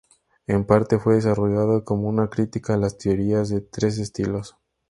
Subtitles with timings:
[0.47, 4.57] En parte fue desarrollada como una crítica a las teorías de tres estilos.